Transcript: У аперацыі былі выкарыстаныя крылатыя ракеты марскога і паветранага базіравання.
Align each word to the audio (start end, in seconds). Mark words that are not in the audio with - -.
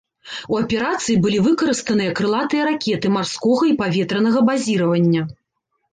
У 0.53 0.57
аперацыі 0.61 1.17
былі 1.25 1.41
выкарыстаныя 1.47 2.15
крылатыя 2.19 2.63
ракеты 2.71 3.07
марскога 3.19 3.63
і 3.73 3.77
паветранага 3.83 4.39
базіравання. 4.49 5.21